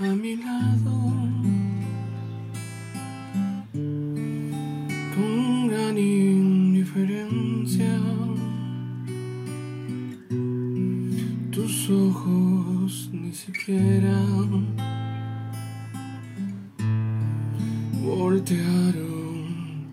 a 0.00 0.14
mi 0.14 0.36
lado 0.36 0.92
con 5.14 5.68
gran 5.68 5.96
indiferencia. 5.96 8.00
Tus 11.52 11.88
ojos 11.90 13.08
ni 13.12 13.32
siquiera 13.32 14.18
voltearon 18.02 19.86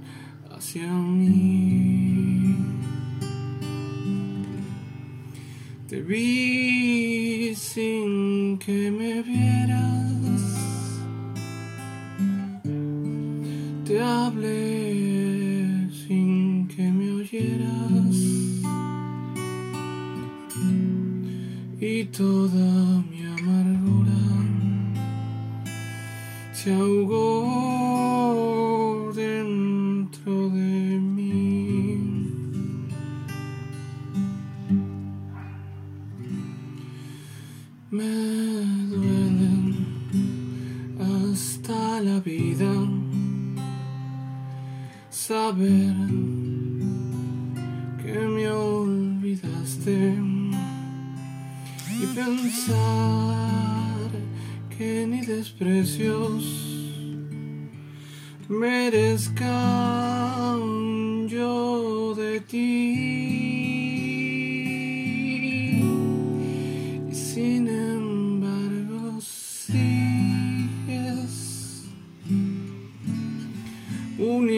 hacia 0.49 0.91
mí. 0.91 2.55
Te 5.87 6.01
vi 6.01 7.53
sin 7.53 8.57
que 8.57 8.89
me 8.89 9.21
vieras. 9.21 9.90
Te 13.91 13.99
hablé 13.99 15.89
sin 15.91 16.65
que 16.69 16.83
me 16.89 17.11
oyeras. 17.11 18.15
Y 21.77 22.05
toda 22.05 23.03
mi 23.09 23.21
amargura 23.37 24.23
se 26.53 26.73
ahogó 26.73 27.91
dentro 29.13 30.49
de 30.51 30.97
mí. 31.15 31.97
Me 37.89 38.13
duelen 38.89 39.75
hasta 40.97 41.99
la 41.99 42.21
vida 42.21 42.80
saber 45.31 45.95
que 48.01 48.15
me 48.35 48.47
olvidaste 48.49 49.97
y 52.01 52.05
pensar 52.13 54.09
que 54.75 55.07
ni 55.07 55.21
desprecios 55.21 56.43
merezcan 58.49 59.39
yo 61.29 62.13
de 62.13 62.41
ti. 62.41 62.80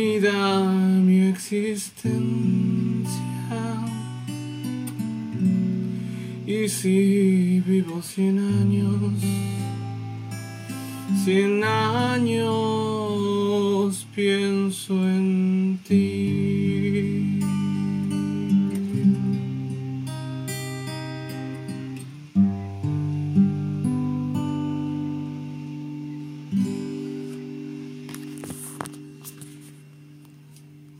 Unida 0.03 0.57
a 0.57 0.63
mi 0.63 1.29
existencia. 1.29 2.03
Y 6.45 6.67
si 6.67 7.61
vivo 7.61 8.01
cien 8.01 8.37
años, 8.39 9.13
cien 11.23 11.63
años 11.63 12.45
pienso 14.13 15.02